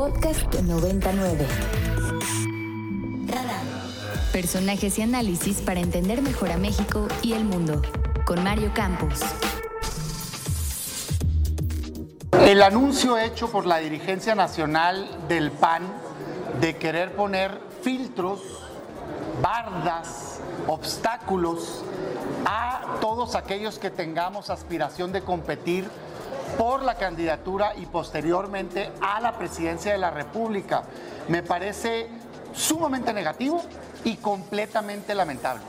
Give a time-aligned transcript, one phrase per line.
[0.00, 1.46] Podcast 99.
[4.32, 7.82] Personajes y análisis para entender mejor a México y el mundo.
[8.24, 9.20] Con Mario Campos.
[12.32, 15.82] El anuncio hecho por la dirigencia nacional del PAN
[16.62, 18.40] de querer poner filtros,
[19.42, 21.84] bardas, obstáculos
[22.46, 25.84] a todos aquellos que tengamos aspiración de competir
[26.56, 30.82] por la candidatura y posteriormente a la presidencia de la República.
[31.28, 32.08] Me parece
[32.54, 33.62] sumamente negativo
[34.04, 35.62] y completamente lamentable.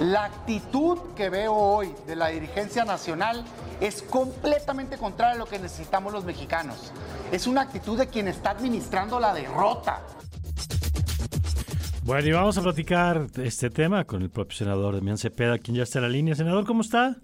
[0.00, 3.44] La actitud que veo hoy de la dirigencia nacional
[3.80, 6.92] es completamente contraria a lo que necesitamos los mexicanos.
[7.32, 10.02] Es una actitud de quien está administrando la derrota.
[12.02, 15.82] Bueno, y vamos a platicar este tema con el propio senador Demián Cepeda, quien ya
[15.82, 16.34] está en la línea.
[16.34, 17.16] Senador, ¿cómo está?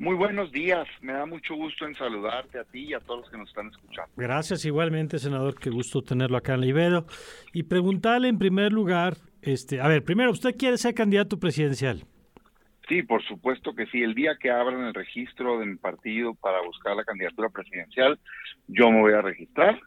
[0.00, 3.30] Muy buenos días, me da mucho gusto en saludarte a ti y a todos los
[3.30, 4.10] que nos están escuchando.
[4.16, 7.04] Gracias igualmente, senador, qué gusto tenerlo acá en la Ibero.
[7.52, 12.02] Y preguntarle en primer lugar, este, a ver, primero, ¿usted quiere ser candidato presidencial?
[12.88, 14.02] Sí, por supuesto que sí.
[14.02, 18.18] El día que abran el registro de mi partido para buscar la candidatura presidencial,
[18.68, 19.78] yo me voy a registrar.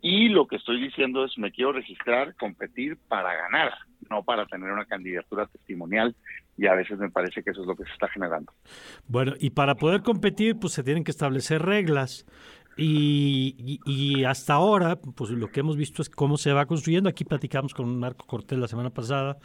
[0.00, 3.72] Y lo que estoy diciendo es, me quiero registrar, competir para ganar,
[4.10, 6.14] no para tener una candidatura testimonial
[6.56, 8.52] y a veces me parece que eso es lo que se está generando.
[9.06, 12.26] Bueno, y para poder competir, pues se tienen que establecer reglas.
[12.78, 17.08] Y, y, hasta ahora, pues lo que hemos visto es cómo se va construyendo.
[17.08, 19.38] Aquí platicamos con Marco Cortés la semana pasada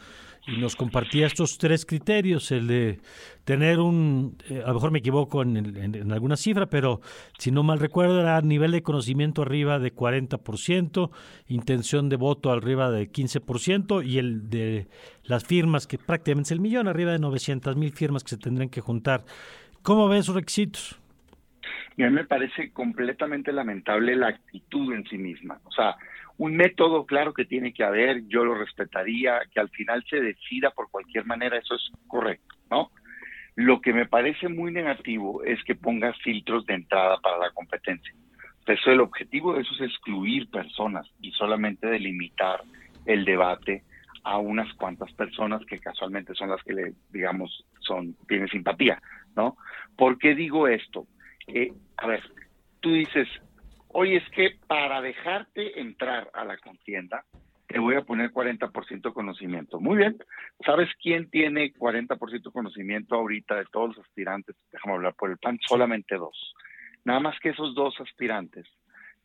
[0.46, 3.00] y nos compartía estos tres criterios, el de
[3.44, 7.00] tener un, eh, a lo mejor me equivoco en, en, alguna cifra, pero
[7.38, 11.10] si no mal recuerdo era nivel de conocimiento arriba de 40%,
[11.46, 14.88] intención de voto arriba de 15% y el de
[15.24, 18.68] las firmas, que prácticamente es el millón, arriba de 900 mil firmas que se tendrían
[18.68, 19.24] que juntar.
[19.82, 21.01] ¿Cómo ven esos requisitos?
[21.96, 25.60] Y a mí me parece completamente lamentable la actitud en sí misma.
[25.64, 25.96] O sea,
[26.38, 30.70] un método claro que tiene que haber, yo lo respetaría, que al final se decida
[30.70, 32.90] por cualquier manera, eso es correcto, ¿no?
[33.54, 38.14] Lo que me parece muy negativo es que pongas filtros de entrada para la competencia.
[38.66, 42.62] Eso el objetivo de eso es excluir personas y solamente delimitar
[43.04, 43.82] el debate
[44.24, 49.02] a unas cuantas personas que casualmente son las que le, digamos, son, tienen simpatía,
[49.36, 49.56] ¿no?
[49.96, 51.06] ¿Por qué digo esto?
[51.48, 52.22] Eh, a ver,
[52.80, 53.28] tú dices,
[53.88, 57.24] oye, es que para dejarte entrar a la contienda,
[57.66, 59.80] te voy a poner 40% conocimiento.
[59.80, 60.18] Muy bien,
[60.64, 64.56] ¿sabes quién tiene 40% conocimiento ahorita de todos los aspirantes?
[64.70, 66.54] Déjame hablar por el PAN, solamente dos.
[67.04, 68.66] Nada más que esos dos aspirantes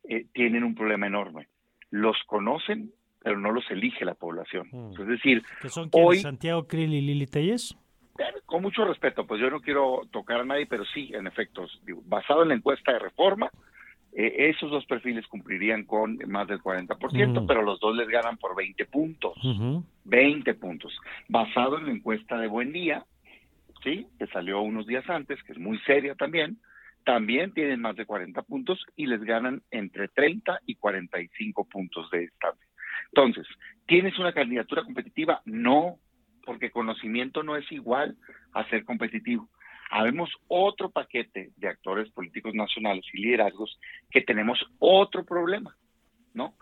[0.07, 1.47] eh, tienen un problema enorme.
[1.89, 2.91] Los conocen,
[3.21, 4.69] pero no los elige la población.
[4.71, 5.01] Mm.
[5.01, 7.77] Es decir, ¿Que son hoy Santiago Krill y Lili Telles?
[8.45, 11.65] Con mucho respeto, pues yo no quiero tocar a nadie, pero sí, en efecto,
[12.05, 13.49] basado en la encuesta de reforma,
[14.13, 18.55] eh, esos dos perfiles cumplirían con más del 40%, pero los dos les ganan por
[18.55, 19.33] 20 puntos.
[20.05, 20.97] 20 puntos.
[21.27, 23.05] Basado en la encuesta de Buen Día,
[23.83, 24.07] ¿sí?
[24.17, 26.57] que salió unos días antes, que es muy seria también,
[27.05, 32.19] también tienen más de 40 puntos y les ganan entre 30 y 45 puntos de
[32.19, 32.67] distancia.
[33.13, 33.47] Entonces,
[33.85, 35.41] ¿tienes una candidatura competitiva?
[35.45, 35.99] No,
[36.47, 38.15] porque conocimiento no es igual
[38.53, 39.49] a ser competitivo.
[39.91, 43.77] Habemos otro paquete de actores políticos nacionales y liderazgos
[44.09, 45.75] que tenemos otro problema,
[46.33, 46.55] ¿no?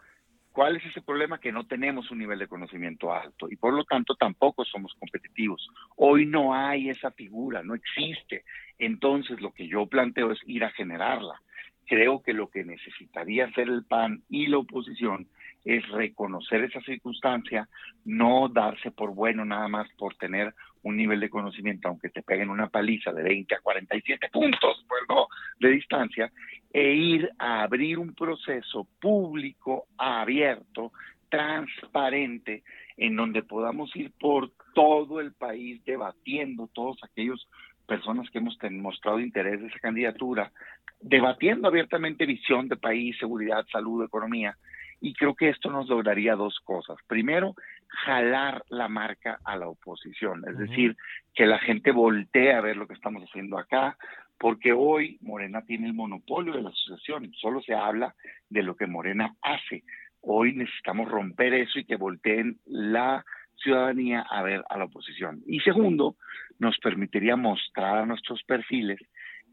[0.51, 1.39] ¿Cuál es ese problema?
[1.39, 5.67] Que no tenemos un nivel de conocimiento alto y por lo tanto tampoco somos competitivos.
[5.97, 8.43] Hoy no hay esa figura, no existe.
[8.79, 11.41] Entonces lo que yo planteo es ir a generarla.
[11.85, 15.27] Creo que lo que necesitaría hacer el PAN y la oposición
[15.65, 17.67] es reconocer esa circunstancia,
[18.05, 20.53] no darse por bueno nada más por tener
[20.83, 25.01] un nivel de conocimiento, aunque te peguen una paliza de 20 a 47 puntos pues
[25.09, 25.27] no,
[25.59, 26.31] de distancia,
[26.71, 30.91] e ir a abrir un proceso público, abierto,
[31.29, 32.63] transparente,
[32.97, 37.49] en donde podamos ir por todo el país debatiendo todos aquellos
[37.87, 40.51] personas que hemos mostrado interés de esa candidatura,
[41.01, 44.55] debatiendo abiertamente visión de país, seguridad, salud, economía,
[45.01, 46.97] y creo que esto nos lograría dos cosas.
[47.07, 47.55] Primero,
[47.87, 50.95] jalar la marca a la oposición, es decir,
[51.33, 53.97] que la gente voltee a ver lo que estamos haciendo acá,
[54.37, 58.15] porque hoy Morena tiene el monopolio de la asociación, solo se habla
[58.49, 59.83] de lo que Morena hace.
[60.21, 63.23] Hoy necesitamos romper eso y que volteen la
[63.57, 65.41] ciudadanía a ver a la oposición.
[65.47, 66.15] Y segundo,
[66.59, 68.99] nos permitiría mostrar a nuestros perfiles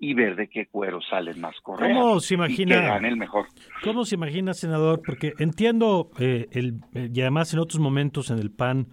[0.03, 1.97] y ver de qué cuero salen más correas.
[1.97, 2.75] ¿Cómo se imagina?
[2.75, 3.47] Y que gane el mejor.
[3.85, 5.01] ¿Cómo se imagina, senador?
[5.07, 8.89] Porque entiendo, eh, el, eh, y además en otros momentos en el PAN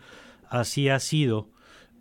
[0.52, 1.50] así ha sido,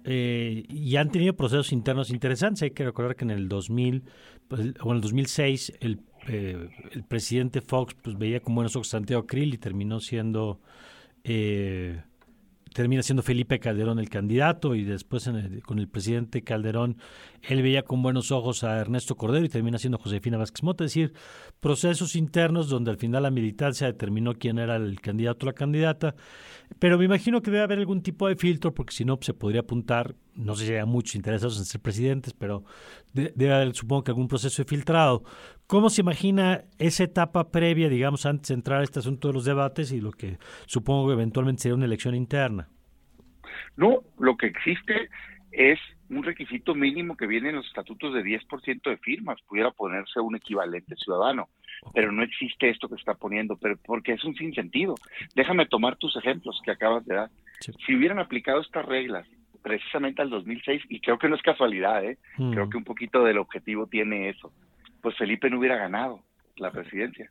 [0.04, 2.62] eh, y han tenido procesos internos interesantes.
[2.62, 4.02] Hay que recordar que en el 2000,
[4.46, 8.88] pues, o en el 2006, el, eh, el presidente Fox pues veía con buenos ojos
[8.88, 10.60] Santiago Krill y terminó siendo
[11.24, 12.02] eh,
[12.72, 15.30] termina siendo Felipe Calderón el candidato y después
[15.64, 16.98] con el presidente Calderón
[17.42, 20.90] él veía con buenos ojos a Ernesto Cordero y termina siendo Josefina Vázquez Mota, es
[20.90, 21.12] decir,
[21.60, 26.14] procesos internos donde al final la militancia determinó quién era el candidato o la candidata,
[26.78, 29.60] pero me imagino que debe haber algún tipo de filtro porque si no se podría
[29.60, 32.64] apuntar, no sé si hay muchos interesados en ser presidentes, pero
[33.12, 35.24] debe haber supongo que algún proceso de filtrado.
[35.68, 39.44] ¿Cómo se imagina esa etapa previa, digamos, antes de entrar a este asunto de los
[39.44, 42.70] debates y lo que supongo que eventualmente sería una elección interna?
[43.76, 45.10] No, lo que existe
[45.52, 45.78] es
[46.08, 50.36] un requisito mínimo que viene en los estatutos de 10% de firmas, pudiera ponerse un
[50.36, 51.50] equivalente ciudadano,
[51.92, 54.94] pero no existe esto que está poniendo, pero porque es un sinsentido.
[55.34, 57.30] Déjame tomar tus ejemplos que acabas de dar.
[57.84, 59.28] Si hubieran aplicado estas reglas
[59.62, 62.16] precisamente al 2006, y creo que no es casualidad, ¿eh?
[62.38, 62.52] Mm.
[62.52, 64.50] creo que un poquito del objetivo tiene eso,
[65.08, 66.20] pues Felipe no hubiera ganado
[66.56, 67.30] la presidencia.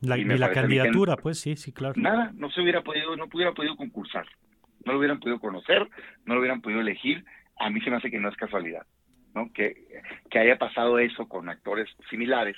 [0.00, 1.94] La, y, la candidatura, pues sí, sí, claro.
[1.96, 4.24] Nada, no se hubiera podido, no hubiera podido concursar,
[4.84, 5.88] no lo hubieran podido conocer,
[6.24, 7.24] no lo hubieran podido elegir.
[7.58, 8.86] A mí se me hace que no es casualidad,
[9.34, 9.52] ¿no?
[9.52, 9.74] Que,
[10.30, 12.56] que haya pasado eso con actores similares,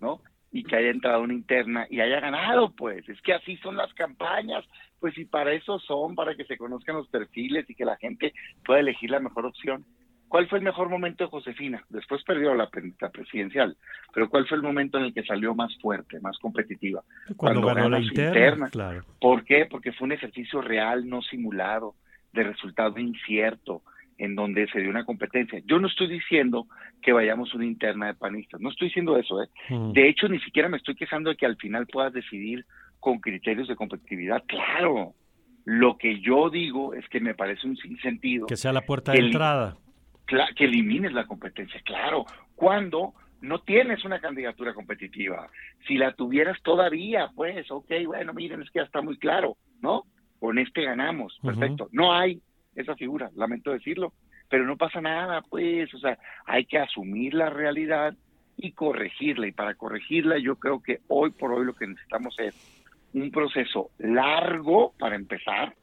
[0.00, 0.20] ¿no?
[0.52, 3.08] Y que haya entrado una interna y haya ganado, pues.
[3.08, 4.64] Es que así son las campañas,
[5.00, 8.32] pues y para eso son, para que se conozcan los perfiles y que la gente
[8.64, 9.84] pueda elegir la mejor opción.
[10.28, 11.84] ¿Cuál fue el mejor momento de Josefina?
[11.88, 13.76] Después perdió la, presidencial,
[14.12, 17.02] pero ¿cuál fue el momento en el que salió más fuerte, más competitiva?
[17.36, 19.04] Cuando, ganó la interna, Claro.
[19.20, 19.66] ¿Por qué?
[19.66, 21.94] Porque fue un ejercicio real, no simulado,
[22.32, 23.82] de resultado incierto,
[24.18, 25.62] en donde se dio una competencia.
[25.64, 26.66] Yo no estoy diciendo
[27.02, 29.48] que vayamos a una interna de panistas, no estoy diciendo eso, ¿eh?
[29.68, 29.92] Mm.
[29.92, 32.64] De hecho, ni siquiera me estoy quejando de que al final puedas decidir
[32.98, 34.42] con criterios de competitividad.
[34.46, 35.14] Claro,
[35.64, 38.46] lo que yo digo es que me parece un sinsentido.
[38.46, 39.76] Que sea la puerta de entrada
[40.26, 42.24] que elimines la competencia, claro,
[42.54, 45.48] cuando no tienes una candidatura competitiva.
[45.86, 50.04] Si la tuvieras todavía, pues, ok, bueno, miren, es que ya está muy claro, ¿no?
[50.40, 51.88] Con este ganamos, perfecto.
[51.92, 52.40] No hay
[52.74, 54.12] esa figura, lamento decirlo,
[54.48, 58.14] pero no pasa nada, pues, o sea, hay que asumir la realidad
[58.56, 59.46] y corregirla.
[59.48, 62.54] Y para corregirla, yo creo que hoy por hoy lo que necesitamos es
[63.12, 65.74] un proceso largo para empezar,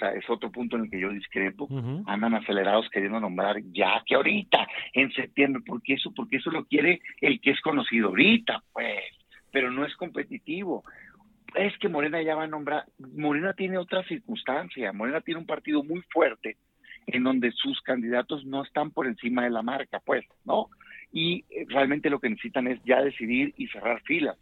[0.00, 1.68] sea, es otro punto en el que yo discrepo.
[2.06, 7.00] Andan acelerados queriendo nombrar ya que ahorita, en septiembre, porque eso, porque eso lo quiere
[7.20, 9.00] el que es conocido ahorita, pues,
[9.52, 10.84] pero no es competitivo.
[11.54, 15.82] Es que Morena ya va a nombrar, Morena tiene otra circunstancia, Morena tiene un partido
[15.82, 16.56] muy fuerte
[17.06, 20.68] en donde sus candidatos no están por encima de la marca, pues, ¿no?
[21.12, 24.36] Y eh, realmente lo que necesitan es ya decidir y cerrar filas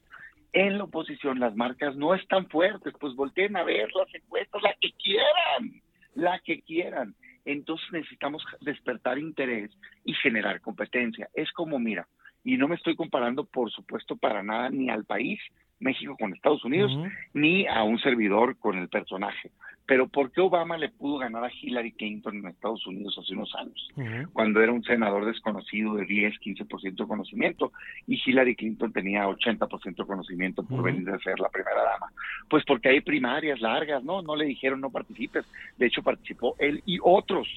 [0.53, 4.75] en la oposición las marcas no están fuertes, pues volteen a ver las encuestas, la
[4.81, 5.83] que quieran,
[6.15, 7.15] la que quieran.
[7.45, 9.71] Entonces necesitamos despertar interés
[10.05, 11.29] y generar competencia.
[11.35, 12.07] Es como, mira,
[12.45, 15.41] y no me estoy comparando, por supuesto, para nada ni al país,
[15.81, 16.93] México con Estados Unidos,
[17.33, 19.51] ni a un servidor con el personaje.
[19.89, 23.55] Pero ¿por qué Obama le pudo ganar a Hillary Clinton en Estados Unidos hace unos
[23.55, 23.89] años?
[24.35, 27.73] Cuando era un senador desconocido de 10, 15% de conocimiento
[28.07, 32.13] y Hillary Clinton tenía 80% de conocimiento por venir a ser la primera dama.
[32.51, 34.21] Pues porque hay primarias largas, ¿no?
[34.21, 35.47] No le dijeron no participes.
[35.79, 37.49] De hecho participó él y otros.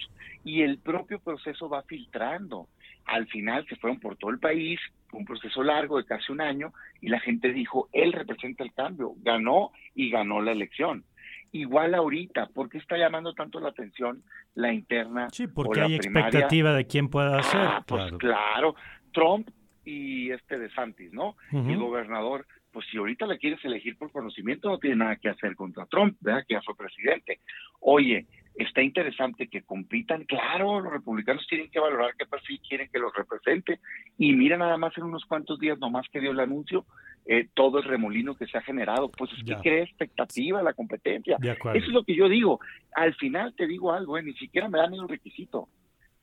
[0.45, 2.67] Y el propio proceso va filtrando.
[3.05, 4.79] Al final se fueron por todo el país,
[5.11, 9.13] un proceso largo de casi un año, y la gente dijo, él representa el cambio,
[9.17, 11.03] ganó y ganó la elección
[11.51, 12.47] igual ahorita?
[12.47, 14.23] ¿Por qué está llamando tanto la atención
[14.55, 15.27] la interna?
[15.31, 17.61] Sí, porque hay expectativa de quién pueda ser.
[17.61, 18.75] Ah, pues claro.
[19.13, 19.49] Trump
[19.83, 21.35] y este de Santis, ¿no?
[21.51, 25.55] El gobernador, pues si ahorita le quieres elegir por conocimiento, no tiene nada que hacer
[25.55, 26.45] contra Trump, ¿verdad?
[26.47, 27.39] Que ya fue presidente.
[27.79, 30.25] Oye, está interesante que compitan.
[30.25, 33.79] Claro, los republicanos tienen que valorar qué perfil quieren que los represente.
[34.17, 36.85] Y mira nada más en unos cuantos días, nomás que dio el anuncio,
[37.25, 39.09] eh, todo el remolino que se ha generado.
[39.09, 41.37] Pues es que crea expectativa la competencia.
[41.41, 42.59] Eso es lo que yo digo.
[42.95, 45.67] Al final te digo algo, eh, ni siquiera me dan ni un requisito.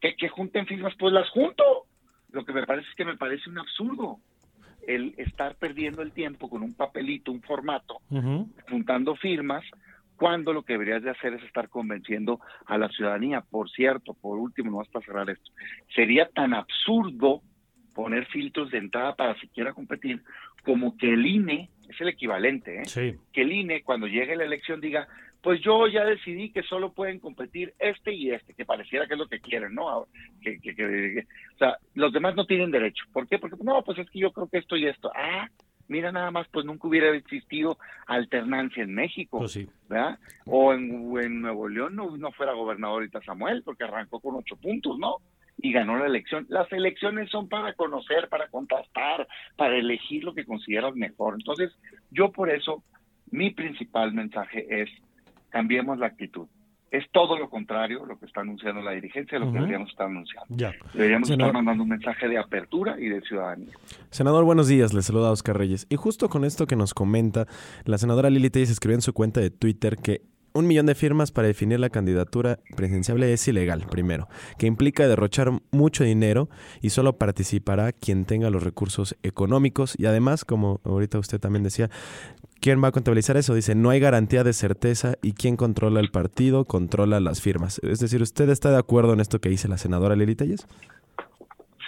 [0.01, 1.65] Que, que junten firmas, pues las junto.
[2.31, 4.19] Lo que me parece es que me parece un absurdo
[4.87, 8.01] el estar perdiendo el tiempo con un papelito, un formato,
[8.71, 9.63] juntando firmas,
[10.19, 13.41] cuando lo que deberías de hacer es estar convenciendo a la ciudadanía.
[13.41, 15.51] Por cierto, por último, no vas a cerrar esto,
[15.95, 17.43] sería tan absurdo
[17.95, 20.23] poner filtros de entrada para siquiera competir
[20.65, 23.17] como que el INE, es el equivalente, ¿eh?
[23.33, 25.09] que el INE cuando llegue la elección diga,
[25.43, 29.19] pues yo ya decidí que solo pueden competir este y este, que pareciera que es
[29.19, 30.07] lo que quieren, ¿no?
[30.43, 33.05] Que, que, que, o sea, los demás no tienen derecho.
[33.13, 33.39] ¿Por qué?
[33.39, 35.11] Porque no, pues es que yo creo que esto y esto.
[35.15, 35.49] Ah,
[35.89, 40.19] mira nada más, pues nunca hubiera existido alternancia en México, pues ¿verdad?
[40.47, 44.99] O en, Nuevo León no, no fuera gobernador ahorita Samuel, porque arrancó con ocho puntos,
[44.99, 45.17] ¿no?
[45.61, 46.47] y ganó la elección.
[46.49, 49.27] Las elecciones son para conocer, para contrastar,
[49.57, 51.35] para elegir lo que consideras mejor.
[51.35, 51.77] Entonces,
[52.11, 52.85] yo por eso,
[53.31, 54.89] mi principal mensaje es,
[55.51, 56.47] cambiemos la actitud.
[56.91, 60.47] Es todo lo contrario lo que está anunciando la dirigencia lo que deberíamos estar anunciando.
[60.95, 63.75] Deberíamos estar mandando un mensaje de apertura y de ciudadanía.
[64.11, 64.95] Senador, buenos días.
[64.95, 65.87] Le saluda Oscar Reyes.
[65.91, 67.47] Y justo con esto que nos comenta,
[67.85, 70.23] la senadora Lili Telles escribió en su cuenta de Twitter que
[70.59, 75.53] un millón de firmas para definir la candidatura presidencial es ilegal, primero, que implica derrochar
[75.71, 76.49] mucho dinero
[76.83, 81.91] y solo participará quien tenga los recursos económicos y además, como ahorita usted también decía,
[82.61, 83.55] ¿quién va a contabilizar eso?
[83.55, 87.79] Dice, no hay garantía de certeza y quien controla el partido controla las firmas.
[87.85, 90.67] Es decir, ¿usted está de acuerdo en esto que dice la senadora Lili Telles?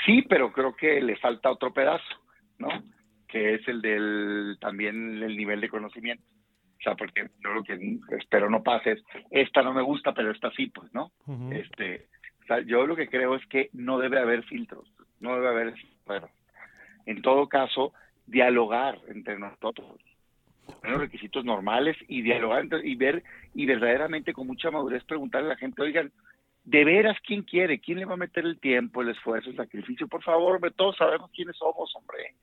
[0.06, 2.04] Sí, pero creo que le falta otro pedazo,
[2.58, 2.68] ¿no?
[3.28, 6.24] Que es el del también el nivel de conocimiento.
[6.80, 7.78] O sea, porque yo lo que
[8.18, 11.12] espero no pase es, esta no me gusta, pero esta sí, pues, ¿no?
[11.52, 12.06] este,
[12.42, 15.74] o sea, yo lo que creo es que no debe haber filtros, no debe haber,
[16.06, 16.30] bueno,
[17.04, 17.92] en todo caso,
[18.26, 20.00] dialogar entre nosotros,
[20.82, 25.58] los requisitos normales y dialogar y ver y verdaderamente con mucha madurez preguntarle a la
[25.58, 26.10] gente, oigan,
[26.64, 27.80] de veras, ¿quién quiere?
[27.80, 30.08] ¿Quién le va a meter el tiempo, el esfuerzo, el sacrificio?
[30.08, 32.34] Por favor, todos sabemos quiénes somos, hombre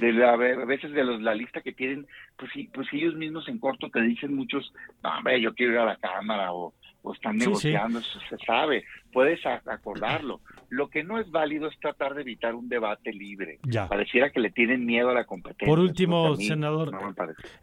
[0.00, 3.46] de la, a veces de los, la lista que tienen, pues sí, pues ellos mismos
[3.48, 6.74] en corto te dicen muchos, no, hombre, yo quiero ir a la cámara o,
[7.14, 10.40] están negociando, eso se sabe, puedes acordarlo.
[10.68, 13.58] Lo que no es válido es tratar de evitar un debate libre.
[13.62, 13.88] Ya.
[13.88, 15.66] Pareciera que le tienen miedo a la competencia.
[15.66, 16.92] Por último, senador,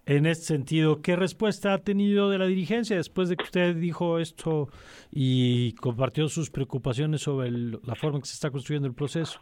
[0.07, 4.17] en este sentido, ¿qué respuesta ha tenido de la dirigencia después de que usted dijo
[4.17, 4.69] esto
[5.11, 9.39] y compartió sus preocupaciones sobre la forma en que se está construyendo el proceso?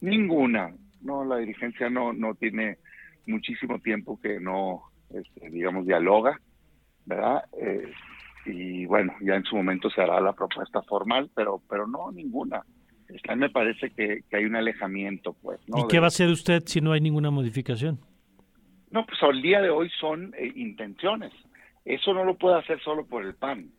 [0.00, 2.78] Ninguna no, la dirigencia no, no tiene
[3.26, 6.40] muchísimo tiempo que no, este, digamos, dialoga,
[7.06, 7.44] ¿verdad?
[7.60, 7.92] Eh,
[8.46, 12.62] y bueno, ya en su momento se hará la propuesta formal, pero, pero no ninguna.
[13.08, 15.60] Está, me parece que, hay un alejamiento, pues.
[15.66, 17.98] ¿Y qué va a hacer usted si no hay ninguna modificación?
[18.90, 21.32] No, pues al día de hoy son eh, intenciones.
[21.84, 23.70] Eso no lo puede hacer solo por el PAN.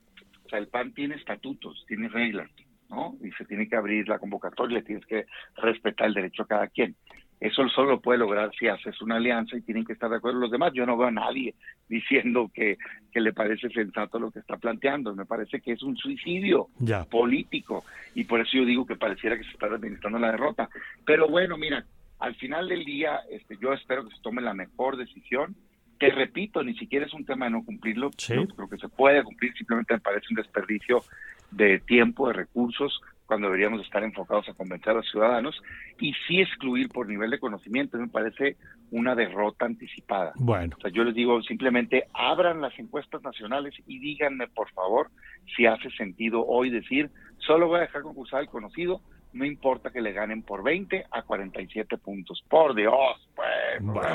[0.46, 2.50] O sea, el PAN tiene estatutos, tiene reglas.
[2.92, 3.16] ¿No?
[3.24, 6.68] Y se tiene que abrir la convocatoria, le tienes que respetar el derecho a cada
[6.68, 6.96] quien.
[7.42, 10.40] Eso solo lo puede lograr si haces una alianza y tienen que estar de acuerdo
[10.40, 10.74] los demás.
[10.76, 11.56] Yo no veo a nadie
[11.90, 12.78] diciendo que,
[13.12, 15.16] que le parece sensato lo que está planteando.
[15.16, 16.68] Me parece que es un suicidio
[17.10, 17.84] político
[18.14, 20.70] y por eso yo digo que pareciera que se está administrando la derrota.
[21.04, 21.84] Pero bueno, mira,
[22.20, 25.56] al final del día este, yo espero que se tome la mejor decisión.
[25.98, 29.54] Que repito, ni siquiera es un tema de no cumplirlo, creo que se puede cumplir,
[29.54, 31.04] simplemente me parece un desperdicio
[31.52, 35.56] de tiempo, de recursos, cuando deberíamos estar enfocados a convencer a los ciudadanos
[36.00, 38.58] y sí excluir por nivel de conocimiento, me parece
[38.92, 40.34] una derrota anticipada.
[40.36, 40.76] Bueno.
[40.78, 45.12] O sea, yo les digo simplemente abran las encuestas nacionales y díganme, por favor,
[45.56, 49.00] si hace sentido hoy decir, solo voy a dejar concursar el conocido,
[49.32, 52.44] no importa que le ganen por 20 a 47 puntos.
[52.50, 54.08] Por Dios, pues, pues,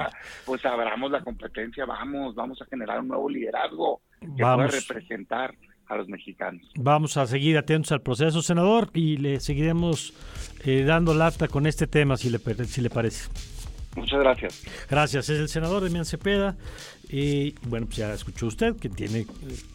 [0.44, 5.54] pues abramos la competencia, vamos, vamos a generar un nuevo liderazgo que pueda representar
[5.88, 6.62] a los mexicanos.
[6.74, 10.12] Vamos a seguir atentos al proceso, senador, y le seguiremos
[10.64, 13.28] eh, dando lata con este tema, si le, si le parece.
[13.96, 14.62] Muchas gracias.
[14.88, 15.28] Gracias.
[15.28, 16.56] Es el senador Demián Cepeda.
[17.08, 19.26] Y bueno, pues ya escuchó usted que tiene,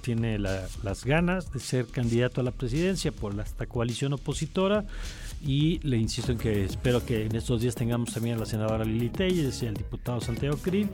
[0.02, 4.86] tiene las ganas de ser candidato a la presidencia por esta coalición opositora
[5.44, 8.84] y le insisto en que espero que en estos días tengamos también a la senadora
[8.84, 10.90] Lili Telles y al diputado Santiago Krill,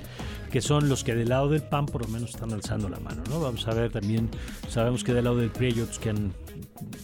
[0.52, 3.24] que son los que del lado del PAN por lo menos están alzando la mano.
[3.30, 3.40] ¿no?
[3.40, 4.30] Vamos a ver también,
[4.70, 6.34] sabemos que del lado del PRI hay otros que han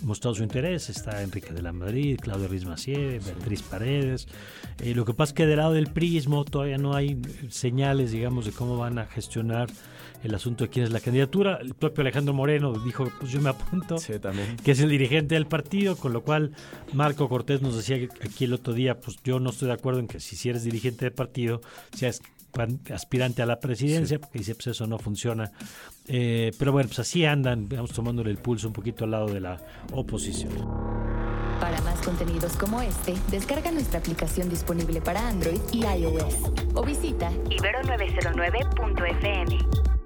[0.02, 4.28] mostrado su interés, está Enrique de la Madrid, Claudio Ruiz Macié, Beatriz Paredes.
[4.80, 8.46] Eh, lo que pasa es que del lado del PRIismo todavía no hay señales, digamos,
[8.46, 9.70] de cómo van a gestionar
[10.24, 11.60] el asunto de quién es la candidatura.
[11.62, 13.98] El propio Alejandro Moreno dijo, pues yo me apunto,
[14.64, 16.52] que es el dirigente del partido, con lo cual
[16.94, 20.08] Marco Cortés nos decía aquí el otro día, pues yo no estoy de acuerdo en
[20.08, 21.62] que si, eres dirigente del partido,
[21.94, 22.22] seas
[22.92, 25.52] aspirante a la presidencia, porque dice, pues eso no funciona.
[26.08, 29.40] Eh, pero bueno, pues así andan, vamos tomándole el pulso un poquito al lado de
[29.40, 29.60] la
[29.92, 30.54] oposición.
[31.60, 36.36] Para más contenidos como este, descarga nuestra aplicación disponible para Android y iOS
[36.74, 40.03] o visita ibero909.fm.